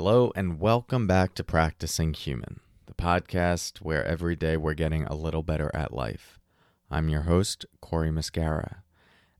[0.00, 5.16] Hello, and welcome back to Practicing Human, the podcast where every day we're getting a
[5.16, 6.38] little better at life.
[6.88, 8.84] I'm your host, Cory Muscara,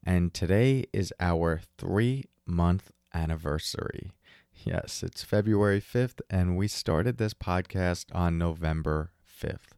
[0.03, 4.11] and today is our three month anniversary.
[4.53, 9.77] Yes, it's February 5th, and we started this podcast on November 5th.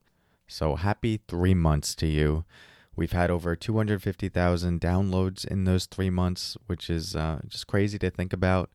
[0.48, 2.46] So happy three months to you.
[2.96, 8.10] We've had over 250,000 downloads in those three months, which is uh, just crazy to
[8.10, 8.70] think about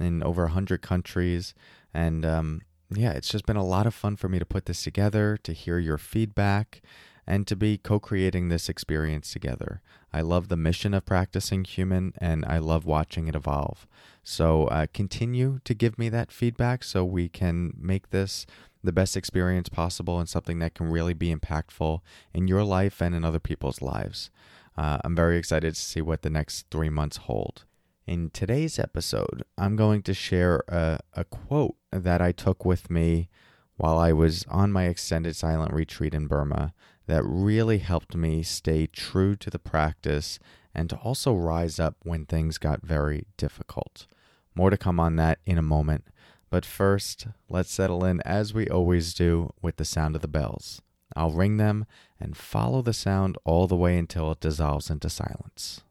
[0.00, 1.54] in over 100 countries.
[1.92, 4.82] And um, yeah, it's just been a lot of fun for me to put this
[4.82, 6.82] together, to hear your feedback,
[7.26, 9.82] and to be co creating this experience together.
[10.12, 13.86] I love the mission of practicing human, and I love watching it evolve.
[14.24, 18.46] So uh, continue to give me that feedback so we can make this
[18.82, 22.00] the best experience possible and something that can really be impactful
[22.32, 24.30] in your life and in other people's lives.
[24.76, 27.64] Uh, I'm very excited to see what the next three months hold.
[28.08, 33.28] In today's episode, I'm going to share a, a quote that I took with me
[33.76, 36.72] while I was on my extended silent retreat in Burma
[37.04, 40.38] that really helped me stay true to the practice
[40.74, 44.06] and to also rise up when things got very difficult.
[44.54, 46.06] More to come on that in a moment,
[46.48, 50.80] but first, let's settle in as we always do with the sound of the bells.
[51.14, 51.84] I'll ring them
[52.18, 55.82] and follow the sound all the way until it dissolves into silence.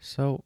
[0.00, 0.44] So,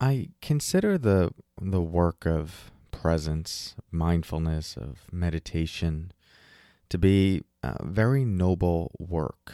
[0.00, 6.12] I consider the the work of presence, mindfulness, of meditation
[6.88, 9.52] to be a very noble work,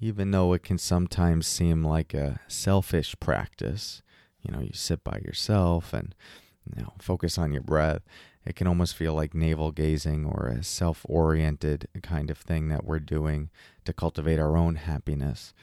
[0.00, 4.02] even though it can sometimes seem like a selfish practice.
[4.42, 6.14] You know, you sit by yourself and
[6.64, 8.02] you know, focus on your breath.
[8.46, 12.84] It can almost feel like navel gazing or a self oriented kind of thing that
[12.84, 13.50] we're doing
[13.84, 15.54] to cultivate our own happiness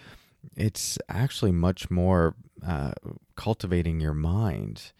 [0.56, 2.36] it's actually much more
[2.66, 2.92] uh,
[3.36, 4.92] cultivating your mind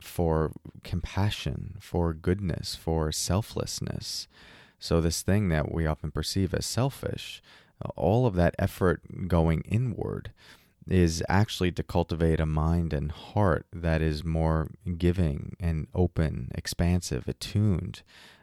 [0.00, 0.52] for
[0.82, 4.28] compassion, for goodness, for selflessness.
[4.78, 7.42] So, this thing that we often perceive as selfish,
[7.96, 10.32] all of that effort going inward
[10.86, 17.26] is actually to cultivate a mind and heart that is more giving and open, expansive,
[17.26, 18.02] attuned,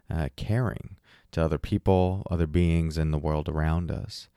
[0.09, 0.95] uh, caring
[1.31, 4.27] to other people, other beings in the world around us.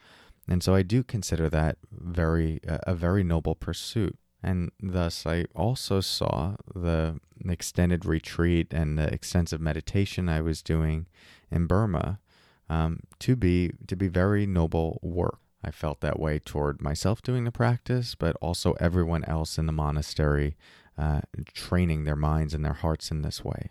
[0.49, 4.19] And so I do consider that very a very noble pursuit.
[4.43, 7.19] And thus, I also saw the
[7.49, 11.07] extended retreat and the extensive meditation I was doing
[11.51, 12.21] in Burma
[12.69, 15.39] um, to be to be very noble work.
[15.63, 19.73] I felt that way toward myself doing the practice, but also everyone else in the
[19.73, 20.57] monastery
[20.99, 21.23] uh,
[21.55, 23.71] training their minds and their hearts in this way.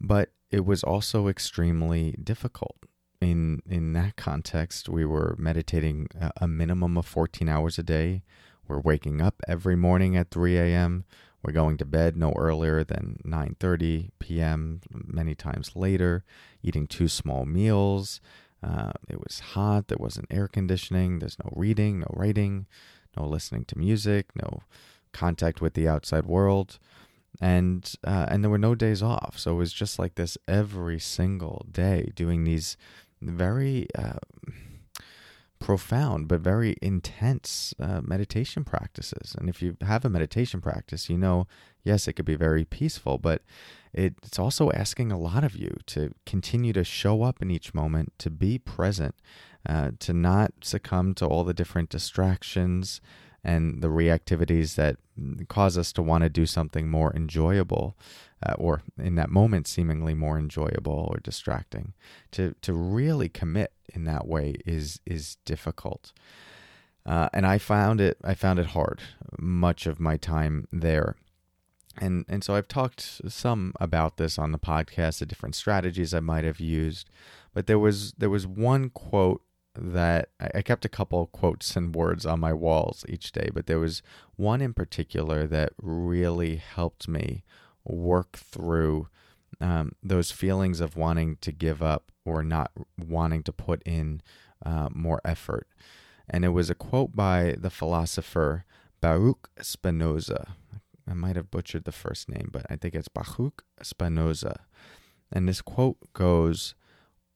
[0.00, 2.76] But it was also extremely difficult
[3.30, 8.22] in in that context, we were meditating a minimum of 14 hours a day.
[8.66, 11.04] We're waking up every morning at 3 a.m.
[11.42, 14.80] We're going to bed no earlier than 9:30 p.m.
[14.90, 16.24] Many times later,
[16.62, 18.20] eating two small meals.
[18.62, 19.88] Uh, it was hot.
[19.88, 21.18] There wasn't air conditioning.
[21.18, 22.66] There's no reading, no writing,
[23.16, 24.62] no listening to music, no
[25.12, 26.78] contact with the outside world,
[27.40, 29.38] and uh, and there were no days off.
[29.38, 32.78] So it was just like this every single day, doing these
[33.30, 34.18] very uh,
[35.64, 39.34] profound but very intense uh, meditation practices.
[39.38, 41.46] And if you have a meditation practice, you know,
[41.82, 43.40] yes, it could be very peaceful, but
[43.94, 48.12] it's also asking a lot of you to continue to show up in each moment,
[48.18, 49.14] to be present,
[49.66, 53.00] uh, to not succumb to all the different distractions
[53.44, 54.96] and the reactivities that
[55.48, 57.96] cause us to want to do something more enjoyable
[58.44, 61.92] uh, or in that moment seemingly more enjoyable or distracting
[62.32, 66.12] to to really commit in that way is is difficult.
[67.06, 69.00] Uh, and I found it I found it hard
[69.38, 71.16] much of my time there.
[71.98, 76.20] And and so I've talked some about this on the podcast the different strategies I
[76.20, 77.08] might have used
[77.54, 79.42] but there was there was one quote
[79.76, 83.78] that I kept a couple quotes and words on my walls each day, but there
[83.78, 84.02] was
[84.36, 87.44] one in particular that really helped me
[87.84, 89.08] work through
[89.60, 94.22] um, those feelings of wanting to give up or not wanting to put in
[94.64, 95.68] uh, more effort.
[96.28, 98.64] And it was a quote by the philosopher
[99.00, 100.54] Baruch Spinoza.
[101.08, 104.64] I might have butchered the first name, but I think it's Baruch Spinoza.
[105.30, 106.74] And this quote goes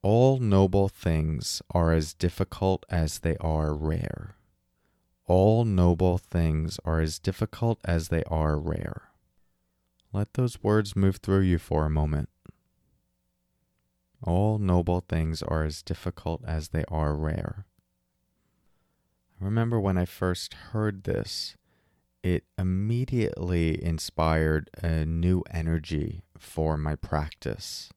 [0.01, 4.35] All noble things are as difficult as they are rare.
[5.25, 9.09] All noble things are as difficult as they are rare.
[10.13, 12.29] Let those words move through you for a moment.
[14.23, 17.65] All noble things are as difficult as they are rare.
[19.41, 21.57] I remember when I first heard this,
[22.23, 27.91] it immediately inspired a new energy for my practice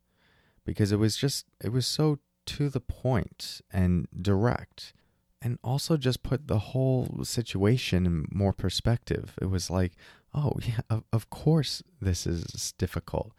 [0.65, 4.93] because it was just, it was so to the point and direct
[5.41, 9.37] and also just put the whole situation in more perspective.
[9.41, 9.93] It was like,
[10.35, 13.33] oh yeah, of, of course this is difficult.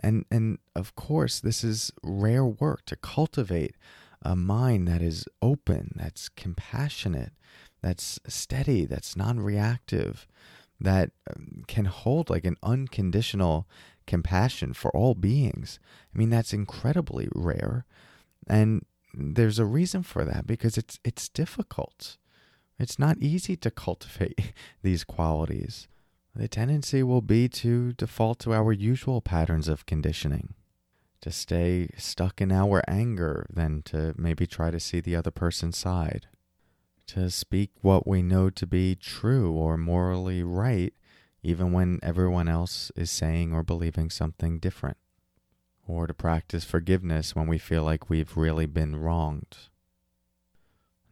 [0.00, 3.76] And and of course this is rare work to cultivate
[4.22, 7.32] a mind that is open, that's compassionate,
[7.82, 10.26] that's steady, that's non-reactive,
[10.80, 13.68] that um, can hold like an unconditional
[14.06, 15.78] compassion for all beings.
[16.14, 17.84] I mean that's incredibly rare.
[18.46, 22.16] And there's a reason for that because it's it's difficult.
[22.78, 24.52] It's not easy to cultivate
[24.82, 25.88] these qualities.
[26.34, 30.54] The tendency will be to default to our usual patterns of conditioning,
[31.20, 35.78] to stay stuck in our anger than to maybe try to see the other person's
[35.78, 36.26] side,
[37.06, 40.92] to speak what we know to be true or morally right,
[41.44, 44.96] even when everyone else is saying or believing something different
[45.86, 49.58] or to practice forgiveness when we feel like we've really been wronged.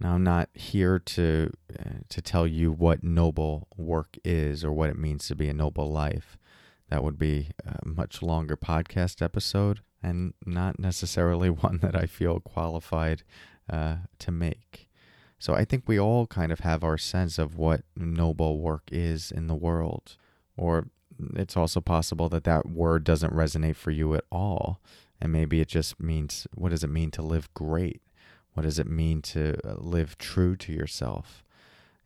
[0.00, 4.90] Now, I'm not here to uh, to tell you what noble work is or what
[4.90, 6.37] it means to be a noble life.
[6.88, 12.40] That would be a much longer podcast episode and not necessarily one that I feel
[12.40, 13.23] qualified
[13.70, 14.88] uh, to make.
[15.43, 19.33] So I think we all kind of have our sense of what noble work is
[19.33, 20.17] in the world,
[20.56, 20.87] or
[21.35, 24.81] it's also possible that that word doesn't resonate for you at all.
[25.21, 28.03] And maybe it just means what does it mean to live great?
[28.55, 31.43] What does it mean to uh, live true to yourself?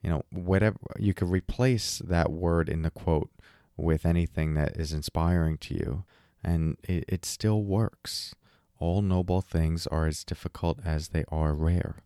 [0.01, 3.31] You know, whatever you could replace that word in the quote
[3.77, 6.05] with anything that is inspiring to you,
[6.43, 8.35] and it, it still works.
[8.79, 11.97] All noble things are as difficult as they are rare.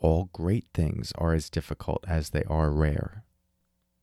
[0.00, 3.24] All great things are as difficult as they are rare.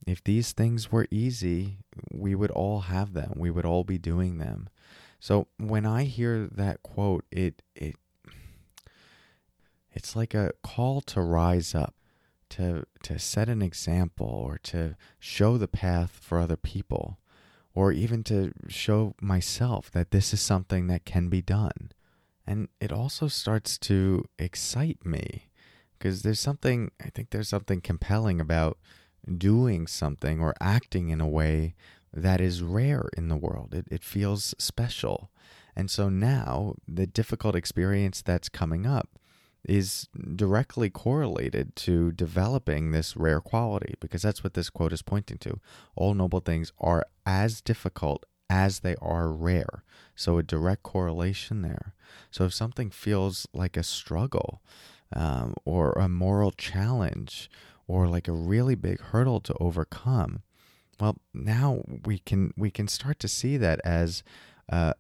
[0.06, 1.78] If these things were easy,
[2.12, 3.34] we would all have them.
[3.36, 4.70] We would all be doing them.
[5.20, 7.96] So when I hear that quote, it it
[9.92, 11.96] it's like a call to rise up,
[12.50, 17.20] to to set an example or to show the path for other people
[17.74, 21.92] or even to show myself that this is something that can be done.
[22.46, 25.50] And it also starts to excite me
[26.04, 28.78] because there's something I think there's something compelling about
[29.38, 31.76] doing something or acting in a way
[32.12, 33.74] that is rare in the world.
[33.74, 35.32] It, it feels special.
[35.78, 39.18] And so now the difficult experience that's coming up
[39.64, 45.38] is directly correlated to developing this rare quality because that's what this quote is pointing
[45.38, 45.62] to.
[45.96, 49.86] All noble things are as difficult as they are rare.
[50.18, 51.94] So a direct correlation there.
[52.30, 54.62] So if something feels like a struggle
[55.16, 57.50] um, or a moral challenge
[57.88, 60.42] or like a really big hurdle to overcome
[61.00, 64.24] well now we can we can start to see that as
[64.72, 64.94] uh,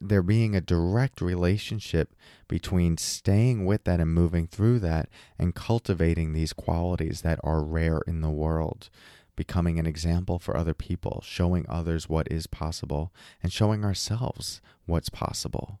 [0.00, 2.14] there being a direct relationship
[2.48, 5.08] between staying with that and moving through that
[5.38, 8.88] and cultivating these qualities that are rare in the world
[9.34, 15.10] becoming an example for other people showing others what is possible and showing ourselves what's
[15.10, 15.80] possible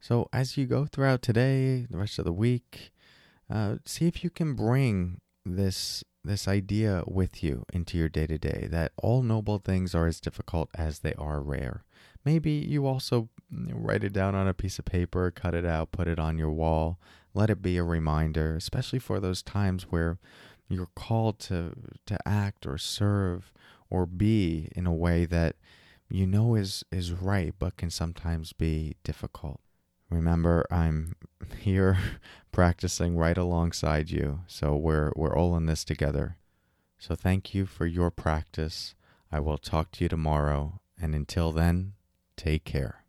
[0.00, 2.92] so as you go throughout today the rest of the week
[3.50, 8.38] uh, see if you can bring this this idea with you into your day to
[8.38, 11.84] day that all noble things are as difficult as they are rare.
[12.24, 16.08] Maybe you also write it down on a piece of paper, cut it out, put
[16.08, 16.98] it on your wall.
[17.32, 20.18] Let it be a reminder, especially for those times where
[20.68, 21.72] you're called to
[22.06, 23.52] to act or serve
[23.88, 25.56] or be in a way that
[26.10, 29.60] you know is is right but can sometimes be difficult.
[30.10, 31.14] Remember, I'm
[31.58, 31.98] here
[32.52, 36.36] practicing right alongside you, so we're we're all in this together.
[36.98, 38.94] So thank you for your practice.
[39.32, 41.92] I will talk to you tomorrow, and until then,
[42.36, 43.04] take care.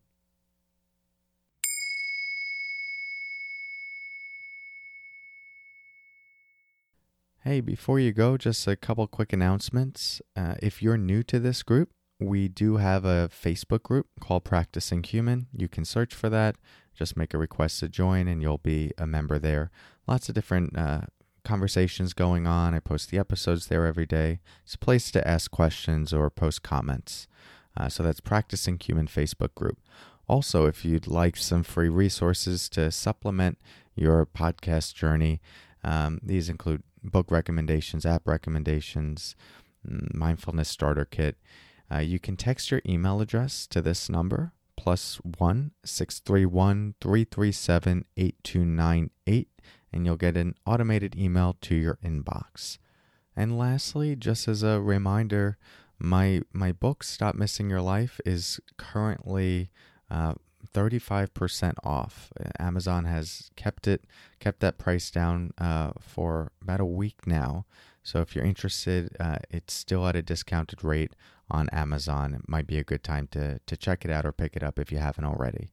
[7.44, 10.22] Hey, before you go, just a couple quick announcements.
[10.36, 11.90] Uh, if you're new to this group,
[12.22, 15.48] we do have a Facebook group called Practicing Human.
[15.56, 16.56] You can search for that.
[16.94, 19.72] Just make a request to join and you'll be a member there.
[20.08, 21.02] Lots of different uh,
[21.44, 22.76] conversations going on.
[22.76, 24.40] I post the episodes there every day.
[24.64, 27.28] It's a place to ask questions or post comments.
[27.76, 29.80] Uh, so that's Practicing Human Facebook group.
[30.28, 33.58] Also, if you'd like some free resources to supplement
[33.96, 35.42] your podcast journey,
[35.84, 39.36] um, these include book recommendations, app recommendations,
[39.88, 41.38] mm, mindfulness starter kit.
[41.92, 46.96] Uh, you can text your email address to this number, plus one six three one
[47.02, 49.50] three three seven eight two nine eight,
[49.92, 52.78] and you'll get an automated email to your inbox.
[53.36, 55.58] And lastly, just as a reminder,
[56.00, 59.70] my my book Stop Missing Your Life is currently
[60.10, 60.34] uh,
[60.74, 62.32] 35% off.
[62.60, 64.06] Amazon has kept it
[64.40, 67.66] kept that price down uh, for about a week now.
[68.04, 71.14] So if you're interested, uh, it's still at a discounted rate
[71.52, 72.34] on Amazon.
[72.34, 74.80] It might be a good time to to check it out or pick it up
[74.80, 75.72] if you haven't already.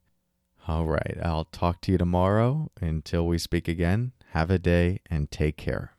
[0.67, 2.71] All right, I'll talk to you tomorrow.
[2.79, 5.93] Until we speak again, have a day and take care.